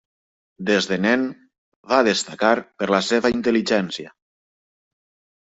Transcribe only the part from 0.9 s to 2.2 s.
de nen, va